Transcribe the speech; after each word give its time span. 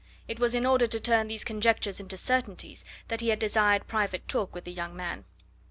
It 0.27 0.39
was 0.39 0.55
in 0.55 0.65
order 0.65 0.87
to 0.87 0.99
turn 0.99 1.27
these 1.27 1.43
conjectures 1.43 1.99
into 1.99 2.17
certainties 2.17 2.83
that 3.09 3.21
he 3.21 3.29
had 3.29 3.37
desired 3.37 3.85
private 3.85 4.27
talk 4.27 4.55
with 4.55 4.63
the 4.63 4.71
young 4.71 4.95
man. 4.95 5.25